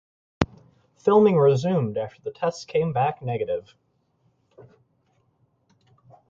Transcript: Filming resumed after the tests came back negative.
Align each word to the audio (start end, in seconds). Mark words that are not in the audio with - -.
Filming 0.95 1.37
resumed 1.37 1.95
after 1.95 2.23
the 2.23 2.31
tests 2.31 2.65
came 2.65 2.91
back 2.91 3.21
negative. 3.21 3.75